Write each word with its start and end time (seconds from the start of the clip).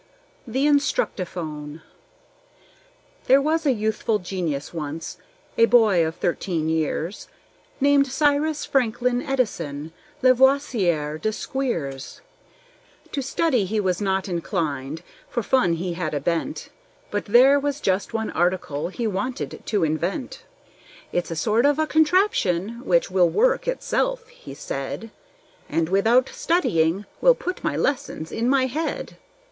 The 0.47 0.65
Instructiphone 0.65 1.83
There 3.25 3.39
was 3.39 3.67
a 3.67 3.71
youthful 3.71 4.17
genius 4.17 4.73
once, 4.73 5.17
a 5.59 5.65
boy 5.67 6.03
of 6.03 6.15
thirteen 6.15 6.69
years, 6.69 7.27
Named 7.79 8.07
Cyrus 8.07 8.65
Franklin 8.65 9.21
Edison 9.21 9.93
Lavoisier 10.23 11.19
De 11.19 11.31
Squeers. 11.31 12.19
To 13.11 13.21
study 13.21 13.65
he 13.65 13.79
was 13.79 14.01
not 14.01 14.27
inclined, 14.27 15.03
for 15.29 15.43
fun 15.43 15.73
he 15.73 15.93
had 15.93 16.15
a 16.15 16.19
bent; 16.19 16.69
But 17.11 17.25
there 17.25 17.59
was 17.59 17.79
just 17.79 18.11
one 18.11 18.31
article 18.31 18.87
he 18.87 19.05
wanted 19.05 19.61
to 19.67 19.83
invent. 19.83 20.41
"It's 21.11 21.29
a 21.29 21.35
sort 21.35 21.63
of 21.67 21.77
a 21.77 21.85
contraption 21.85 22.83
which 22.87 23.11
will 23.11 23.29
work 23.29 23.67
itself," 23.67 24.27
he 24.29 24.55
said, 24.55 25.11
"And, 25.69 25.89
without 25.89 26.27
studying, 26.29 27.05
will 27.21 27.35
put 27.35 27.63
my 27.63 27.77
lessons 27.77 28.31
in 28.31 28.49
my 28.49 28.65
head." 28.65 29.17